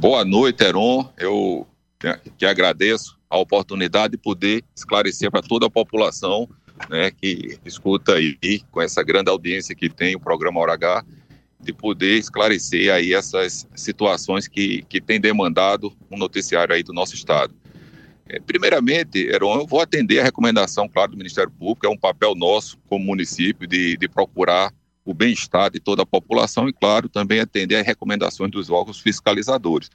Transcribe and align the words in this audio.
Boa 0.00 0.24
noite, 0.24 0.64
Heron. 0.64 1.12
Eu 1.18 1.66
que 2.38 2.46
agradeço 2.46 3.18
a 3.28 3.36
oportunidade 3.36 4.12
de 4.12 4.16
poder 4.16 4.64
esclarecer 4.74 5.30
para 5.30 5.42
toda 5.42 5.66
a 5.66 5.70
população 5.70 6.48
né, 6.88 7.10
que 7.10 7.58
escuta 7.66 8.14
aí, 8.14 8.62
com 8.70 8.80
essa 8.80 9.02
grande 9.02 9.28
audiência 9.28 9.74
que 9.74 9.90
tem 9.90 10.16
o 10.16 10.18
programa 10.18 10.58
Hora 10.58 10.72
H, 10.72 11.04
de 11.60 11.74
poder 11.74 12.16
esclarecer 12.16 12.90
aí 12.90 13.12
essas 13.12 13.68
situações 13.74 14.48
que, 14.48 14.86
que 14.88 15.02
tem 15.02 15.20
demandado 15.20 15.92
um 16.10 16.16
noticiário 16.16 16.74
aí 16.74 16.82
do 16.82 16.94
nosso 16.94 17.14
estado. 17.14 17.54
É, 18.26 18.40
primeiramente, 18.40 19.28
Heron, 19.28 19.60
eu 19.60 19.66
vou 19.66 19.82
atender 19.82 20.20
a 20.20 20.24
recomendação, 20.24 20.88
claro, 20.88 21.10
do 21.10 21.18
Ministério 21.18 21.50
Público, 21.50 21.86
é 21.86 21.90
um 21.90 21.98
papel 21.98 22.34
nosso 22.34 22.78
como 22.88 23.04
município 23.04 23.68
de, 23.68 23.98
de 23.98 24.08
procurar 24.08 24.72
o 25.04 25.14
bem-estar 25.14 25.70
de 25.70 25.80
toda 25.80 26.02
a 26.02 26.06
população 26.06 26.68
e, 26.68 26.72
claro, 26.72 27.08
também 27.08 27.40
atender 27.40 27.76
às 27.76 27.86
recomendações 27.86 28.50
dos 28.50 28.70
órgãos 28.70 29.00
fiscalizadores. 29.00 29.90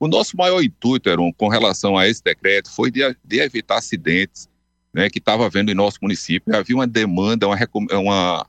O 0.00 0.06
nosso 0.06 0.36
maior 0.36 0.62
intuito, 0.62 1.08
Heron, 1.08 1.32
com 1.32 1.48
relação 1.48 1.96
a 1.96 2.08
esse 2.08 2.22
decreto, 2.22 2.70
foi 2.70 2.90
de, 2.90 3.00
de 3.24 3.40
evitar 3.40 3.78
acidentes 3.78 4.48
né, 4.92 5.10
que 5.10 5.18
estava 5.18 5.46
havendo 5.46 5.70
em 5.70 5.74
nosso 5.74 5.98
município. 6.02 6.54
Havia 6.54 6.76
uma 6.76 6.86
demanda, 6.86 7.46
uma, 7.46 7.58
uma, 7.92 8.46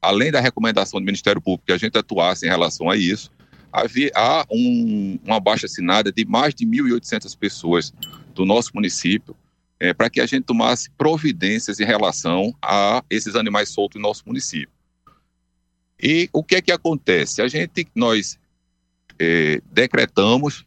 além 0.00 0.30
da 0.30 0.40
recomendação 0.40 1.00
do 1.00 1.06
Ministério 1.06 1.40
Público 1.40 1.66
que 1.66 1.72
a 1.72 1.78
gente 1.78 1.98
atuasse 1.98 2.46
em 2.46 2.48
relação 2.48 2.88
a 2.88 2.96
isso, 2.96 3.30
havia 3.72 4.10
há 4.14 4.46
um, 4.50 5.18
uma 5.24 5.40
baixa 5.40 5.66
assinada 5.66 6.12
de 6.12 6.24
mais 6.24 6.54
de 6.54 6.66
1.800 6.66 7.36
pessoas 7.36 7.92
do 8.34 8.44
nosso 8.44 8.70
município 8.74 9.34
é, 9.80 9.92
para 9.92 10.08
que 10.08 10.20
a 10.20 10.26
gente 10.26 10.44
tomasse 10.44 10.88
providências 10.90 11.80
em 11.80 11.84
relação 11.84 12.54
a 12.62 13.02
esses 13.10 13.34
animais 13.34 13.70
soltos 13.70 13.98
em 13.98 14.02
nosso 14.02 14.22
município. 14.24 14.70
E 16.02 16.28
o 16.32 16.42
que 16.42 16.56
é 16.56 16.62
que 16.62 16.72
acontece? 16.72 17.40
A 17.40 17.46
gente, 17.46 17.86
nós 17.94 18.38
é, 19.18 19.60
decretamos 19.70 20.66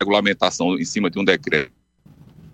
regulamentação 0.00 0.78
em 0.78 0.84
cima 0.84 1.10
de 1.10 1.18
um 1.18 1.24
decreto 1.24 1.72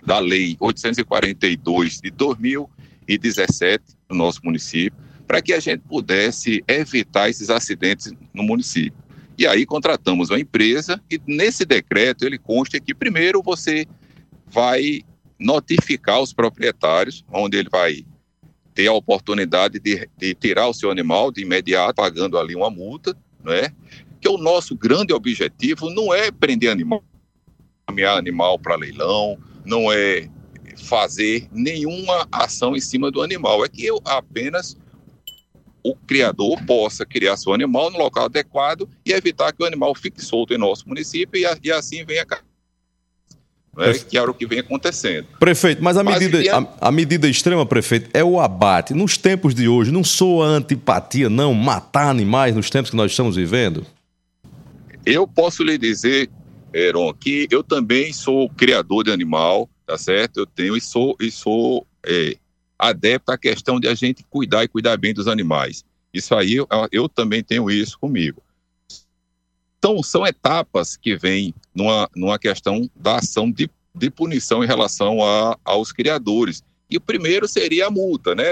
da 0.05 0.19
Lei 0.19 0.57
842 0.59 2.01
de 2.01 2.11
2017 2.11 3.85
no 4.11 4.17
nosso 4.17 4.41
município, 4.43 4.99
para 5.27 5.41
que 5.41 5.53
a 5.53 5.61
gente 5.61 5.81
pudesse 5.83 6.65
evitar 6.67 7.31
esses 7.31 7.51
acidentes 7.51 8.13
no 8.33 8.43
município. 8.43 8.99
E 9.39 9.47
aí 9.47 9.65
contratamos 9.65 10.31
uma 10.31 10.41
empresa 10.41 11.01
e 11.11 11.21
nesse 11.27 11.65
decreto 11.65 12.25
ele 12.25 12.39
consta 12.39 12.81
que 12.81 12.95
primeiro 12.95 13.43
você 13.43 13.87
vai 14.47 15.03
notificar 15.39 16.21
os 16.21 16.33
proprietários, 16.33 17.25
onde 17.33 17.57
ele 17.57 17.69
vai 17.71 18.05
ter 18.75 18.89
a 18.89 18.93
oportunidade 18.93 19.79
de, 19.79 20.09
de 20.17 20.35
tirar 20.35 20.69
o 20.69 20.75
seu 20.75 20.91
animal 20.91 21.31
de 21.31 21.43
imediato, 21.43 21.95
pagando 21.95 22.39
ali 22.39 22.55
uma 22.55 22.71
multa, 22.71 23.17
né? 23.43 23.73
Que 24.21 24.29
o 24.29 24.37
nosso 24.37 24.75
grande 24.75 25.13
objetivo 25.13 25.89
não 25.91 26.13
é 26.13 26.31
prender 26.31 26.71
animal, 26.71 27.05
caminhar 27.87 28.19
animal 28.19 28.59
para 28.59 28.77
leilão, 28.77 29.39
não 29.65 29.93
é 29.93 30.29
fazer 30.77 31.49
nenhuma 31.53 32.27
ação 32.33 32.75
em 32.75 32.81
cima 32.81 33.11
do 33.11 33.23
animal, 33.23 33.65
é 33.65 33.69
que 33.69 33.85
eu 33.85 34.01
apenas 34.05 34.77
o 35.85 35.95
criador 35.95 36.65
possa 36.65 37.05
criar 37.05 37.37
seu 37.37 37.53
animal 37.53 37.91
no 37.91 37.99
local 37.99 38.25
adequado 38.25 38.89
e 39.05 39.13
evitar 39.13 39.53
que 39.53 39.63
o 39.63 39.67
animal 39.67 39.95
fique 39.95 40.23
solto 40.23 40.55
em 40.55 40.59
nosso 40.59 40.89
município 40.89 41.39
e, 41.39 41.45
e 41.63 41.71
assim 41.71 42.05
venha 42.05 42.25
né, 43.77 43.93
que 43.95 44.17
era 44.17 44.31
o 44.31 44.35
que 44.35 44.47
vem 44.47 44.61
acontecendo. 44.61 45.27
Prefeito, 45.39 45.83
mas 45.83 45.97
a 45.97 46.05
mas 46.05 46.19
medida, 46.19 46.57
a, 46.57 46.89
a, 46.89 46.93
medida 46.93 47.29
extrema, 47.29 47.67
prefeito, 47.67 48.11
é 48.13 48.23
o 48.23 48.41
abate. 48.41 48.95
Nos 48.95 49.17
tempos 49.17 49.55
de 49.55 49.69
hoje, 49.69 49.91
não 49.91 50.05
sou 50.05 50.43
antipatia, 50.43 51.29
não, 51.29 51.55
matar 51.55 52.09
animais 52.09 52.55
nos 52.55 52.71
tempos 52.71 52.91
que 52.91 52.97
nós 52.97 53.11
estamos 53.11 53.37
vivendo? 53.37 53.87
Eu 55.05 55.27
posso 55.27 55.63
lhe 55.63 55.77
dizer, 55.77 56.31
Heron, 56.73 57.13
que 57.13 57.47
eu 57.51 57.63
também 57.63 58.13
sou 58.13 58.49
criador 58.51 59.05
de 59.05 59.11
animal, 59.11 59.69
tá 59.87 59.99
certo? 59.99 60.41
Eu 60.41 60.47
tenho 60.47 60.77
e 60.77 60.81
sou, 60.81 61.17
e 61.21 61.31
sou 61.31 61.87
é, 62.07 62.37
adepto 62.79 63.33
à 63.33 63.39
questão 63.39 63.79
de 63.79 63.89
a 63.89 63.95
gente 63.95 64.25
cuidar 64.31 64.65
e 64.65 64.69
cuidar 64.69 64.97
bem 64.97 65.13
dos 65.13 65.29
animais. 65.29 65.85
Isso 66.13 66.35
aí, 66.35 66.55
eu, 66.55 66.69
eu 66.93 67.09
também 67.09 67.43
tenho 67.43 67.71
isso 67.71 67.99
comigo. 67.99 68.41
Então, 69.85 70.03
são 70.03 70.27
etapas 70.27 70.97
que 70.97 71.15
vêm 71.15 71.55
numa, 71.75 72.09
numa 72.17 72.39
questão 72.39 72.91
da 72.97 73.17
ação 73.17 73.51
de, 73.51 73.69
de 73.95 74.09
punição 74.09 74.65
em 74.65 74.67
relação 74.67 75.23
a, 75.23 75.59
aos 75.63 75.93
criadores. 75.93 76.63
E 76.89 76.97
o 76.97 77.01
primeiro 77.03 77.47
seria 77.47 77.89
a 77.89 77.91
multa, 77.91 78.35
né? 78.35 78.45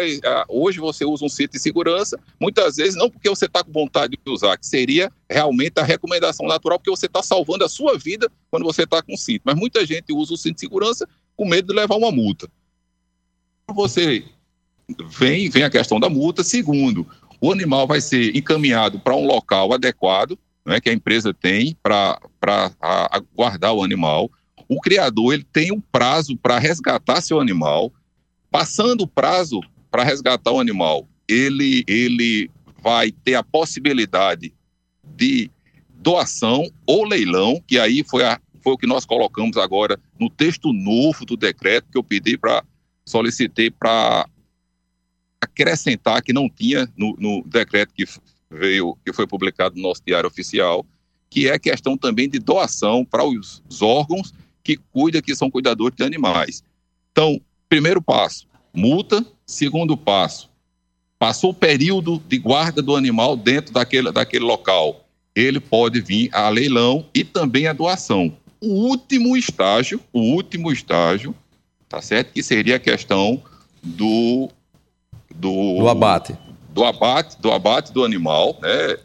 Hoje 0.46 0.78
você 0.78 1.06
usa 1.06 1.24
um 1.24 1.30
cinto 1.30 1.52
de 1.52 1.58
segurança, 1.58 2.20
muitas 2.38 2.76
vezes 2.76 2.96
não 2.96 3.08
porque 3.08 3.30
você 3.30 3.46
está 3.46 3.64
com 3.64 3.72
vontade 3.72 4.18
de 4.22 4.30
usar, 4.30 4.58
que 4.58 4.66
seria 4.66 5.10
realmente 5.26 5.80
a 5.80 5.82
recomendação 5.82 6.46
natural, 6.46 6.78
porque 6.78 6.90
você 6.90 7.06
está 7.06 7.22
salvando 7.22 7.64
a 7.64 7.68
sua 7.68 7.96
vida 7.96 8.30
quando 8.50 8.64
você 8.64 8.82
está 8.82 9.00
com 9.00 9.16
cinto. 9.16 9.40
Mas 9.46 9.54
muita 9.54 9.86
gente 9.86 10.12
usa 10.12 10.34
o 10.34 10.36
cinto 10.36 10.56
de 10.56 10.60
segurança 10.60 11.08
com 11.34 11.46
medo 11.46 11.68
de 11.68 11.80
levar 11.80 11.96
uma 11.96 12.12
multa. 12.12 12.46
Você 13.74 14.22
vem, 15.08 15.48
vem 15.48 15.62
a 15.62 15.70
questão 15.70 15.98
da 15.98 16.10
multa. 16.10 16.44
Segundo, 16.44 17.06
o 17.40 17.50
animal 17.50 17.86
vai 17.86 18.02
ser 18.02 18.36
encaminhado 18.36 19.00
para 19.00 19.16
um 19.16 19.24
local 19.24 19.72
adequado, 19.72 20.38
né, 20.64 20.80
que 20.80 20.90
a 20.90 20.92
empresa 20.92 21.34
tem 21.34 21.76
para 21.82 22.20
guardar 23.34 23.72
o 23.72 23.82
animal. 23.82 24.30
O 24.68 24.80
criador 24.80 25.34
ele 25.34 25.44
tem 25.44 25.72
um 25.72 25.80
prazo 25.80 26.36
para 26.36 26.58
resgatar 26.58 27.20
seu 27.20 27.40
animal. 27.40 27.92
Passando 28.50 29.02
o 29.02 29.08
prazo 29.08 29.60
para 29.90 30.04
resgatar 30.04 30.52
o 30.52 30.60
animal, 30.60 31.08
ele, 31.28 31.84
ele 31.86 32.50
vai 32.82 33.10
ter 33.10 33.34
a 33.34 33.42
possibilidade 33.42 34.54
de 35.04 35.50
doação 35.88 36.70
ou 36.86 37.04
leilão, 37.04 37.62
que 37.66 37.78
aí 37.78 38.04
foi, 38.04 38.24
a, 38.24 38.40
foi 38.60 38.72
o 38.72 38.78
que 38.78 38.86
nós 38.86 39.04
colocamos 39.04 39.56
agora 39.56 39.98
no 40.18 40.28
texto 40.28 40.72
novo 40.72 41.24
do 41.24 41.36
decreto 41.36 41.88
que 41.90 41.98
eu 41.98 42.04
pedi 42.04 42.36
para 42.36 42.64
solicitei 43.04 43.70
para 43.70 44.28
acrescentar 45.40 46.22
que 46.22 46.32
não 46.32 46.48
tinha 46.48 46.88
no, 46.96 47.16
no 47.18 47.42
decreto 47.44 47.92
que 47.92 48.04
veio, 48.52 48.96
que 49.04 49.12
foi 49.12 49.26
publicado 49.26 49.76
no 49.76 49.82
nosso 49.82 50.02
diário 50.06 50.28
oficial, 50.28 50.84
que 51.30 51.48
é 51.48 51.58
questão 51.58 51.96
também 51.96 52.28
de 52.28 52.38
doação 52.38 53.04
para 53.04 53.24
os, 53.24 53.62
órgãos 53.80 54.34
que 54.62 54.76
cuidam, 54.92 55.22
que 55.22 55.34
são 55.34 55.50
cuidadores 55.50 55.96
de 55.96 56.04
animais. 56.04 56.62
Então, 57.10 57.40
primeiro 57.68 58.02
passo, 58.02 58.46
multa. 58.72 59.24
Segundo 59.46 59.96
passo, 59.96 60.50
passou 61.18 61.50
o 61.50 61.54
período 61.54 62.22
de 62.26 62.38
guarda 62.38 62.80
do 62.80 62.96
animal 62.96 63.36
dentro 63.36 63.72
daquele, 63.72 64.10
daquele 64.12 64.44
local. 64.44 65.06
Ele 65.34 65.60
pode 65.60 66.00
vir 66.00 66.30
a 66.34 66.48
leilão 66.48 67.06
e 67.14 67.24
também 67.24 67.66
a 67.66 67.72
doação. 67.72 68.36
O 68.60 68.88
último 68.88 69.36
estágio, 69.36 70.00
o 70.12 70.20
último 70.20 70.70
estágio, 70.70 71.34
tá 71.88 72.00
certo? 72.00 72.32
Que 72.32 72.42
seria 72.42 72.76
a 72.76 72.78
questão 72.78 73.42
do 73.82 74.48
do, 75.34 75.78
do 75.78 75.88
abate 75.88 76.36
do 76.72 76.84
abate, 76.84 77.40
do 77.40 77.52
abate 77.52 77.92
do 77.92 78.04
animal, 78.04 78.58
né, 78.60 78.96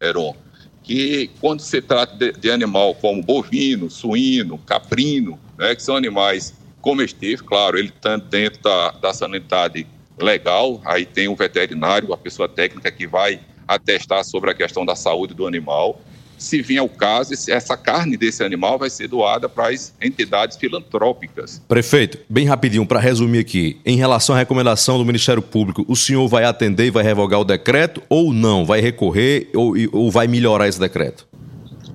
Heron? 0.00 0.34
Que 0.82 1.30
quando 1.40 1.60
se 1.60 1.80
trata 1.80 2.16
de, 2.16 2.32
de 2.32 2.50
animal 2.50 2.94
como 2.94 3.22
bovino, 3.22 3.90
suíno, 3.90 4.58
caprino, 4.58 5.38
né, 5.56 5.74
que 5.74 5.82
são 5.82 5.96
animais 5.96 6.54
comestíveis, 6.80 7.40
claro, 7.40 7.78
ele 7.78 7.88
está 7.88 8.16
dentro 8.16 8.62
da, 8.62 8.90
da 8.92 9.14
sanidade 9.14 9.86
legal, 10.18 10.80
aí 10.84 11.06
tem 11.06 11.28
o 11.28 11.36
veterinário, 11.36 12.12
a 12.12 12.16
pessoa 12.16 12.48
técnica 12.48 12.90
que 12.90 13.06
vai 13.06 13.40
atestar 13.66 14.24
sobre 14.24 14.50
a 14.50 14.54
questão 14.54 14.84
da 14.84 14.96
saúde 14.96 15.34
do 15.34 15.46
animal 15.46 16.00
se 16.42 16.60
vier 16.60 16.82
o 16.82 16.88
caso, 16.88 17.32
essa 17.32 17.76
carne 17.76 18.16
desse 18.16 18.42
animal 18.42 18.78
vai 18.78 18.90
ser 18.90 19.08
doada 19.08 19.48
para 19.48 19.68
as 19.68 19.94
entidades 20.02 20.56
filantrópicas. 20.56 21.62
Prefeito, 21.68 22.18
bem 22.28 22.46
rapidinho, 22.46 22.84
para 22.84 22.98
resumir 22.98 23.38
aqui, 23.38 23.80
em 23.86 23.96
relação 23.96 24.34
à 24.34 24.38
recomendação 24.38 24.98
do 24.98 25.04
Ministério 25.04 25.40
Público, 25.40 25.84
o 25.88 25.94
senhor 25.94 26.26
vai 26.28 26.44
atender 26.44 26.86
e 26.86 26.90
vai 26.90 27.04
revogar 27.04 27.40
o 27.40 27.44
decreto 27.44 28.02
ou 28.08 28.32
não? 28.32 28.64
Vai 28.64 28.80
recorrer 28.80 29.48
ou, 29.54 29.74
ou 29.92 30.10
vai 30.10 30.26
melhorar 30.26 30.68
esse 30.68 30.80
decreto? 30.80 31.26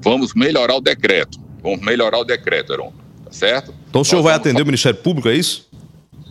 Vamos 0.02 0.34
melhorar 0.34 0.76
o 0.76 0.82
decreto. 0.82 1.40
Vamos 1.62 1.82
melhorar 1.82 2.20
o 2.20 2.24
decreto, 2.24 2.74
Heron. 2.74 2.94
Tá 3.26 3.32
certo? 3.32 3.74
Então 3.90 4.02
o 4.02 4.06
senhor 4.06 4.22
Nós 4.22 4.26
vai 4.26 4.36
atender 4.36 4.62
o 4.62 4.66
Ministério 4.66 4.98
Público, 5.00 5.28
é 5.28 5.36
isso? 5.36 5.68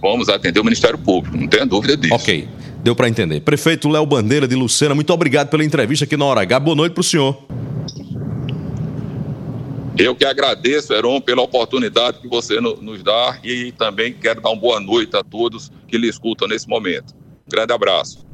Vamos 0.01 0.29
atender 0.29 0.61
o 0.61 0.65
Ministério 0.65 0.99
Público, 0.99 1.37
não 1.37 1.47
tenha 1.47 1.67
dúvida 1.67 1.97
disso. 1.97 2.15
Ok, 2.15 2.49
deu 2.83 2.95
para 2.95 3.09
entender. 3.09 3.41
Prefeito 3.41 3.89
Léo 3.89 4.07
Bandeira 4.07 4.49
de 4.49 4.55
Lucena, 4.55 4.95
muito 4.95 5.13
obrigado 5.13 5.49
pela 5.49 5.65
entrevista 5.65 6.05
aqui 6.05 6.17
na 6.17 6.25
Hora 6.25 6.43
H. 6.43 6.61
Boa 6.61 6.77
noite 6.77 6.93
para 6.93 7.01
o 7.01 7.05
senhor. 7.05 7.45
Eu 9.99 10.15
que 10.15 10.27
agradeço, 10.27 10.93
Heron, 10.93 11.23
pela 11.23 11.41
oportunidade 11.41 12.19
que 12.19 12.29
você 12.29 12.61
nos 12.61 13.03
dá 13.03 13.39
e 13.43 13.73
também 13.73 14.13
quero 14.13 14.43
dar 14.43 14.51
uma 14.51 14.61
boa 14.61 14.79
noite 14.79 15.17
a 15.17 15.25
todos 15.25 15.73
que 15.89 15.97
lhe 15.97 16.07
escutam 16.07 16.47
nesse 16.47 16.69
momento. 16.69 17.15
Grande 17.49 17.73
abraço. 17.73 18.26